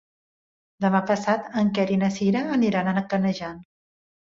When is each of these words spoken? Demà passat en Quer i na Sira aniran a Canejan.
Demà 0.85 1.01
passat 1.11 1.51
en 1.61 1.69
Quer 1.77 1.87
i 1.97 1.99
na 2.05 2.11
Sira 2.17 2.43
aniran 2.59 2.93
a 2.95 3.07
Canejan. 3.15 3.65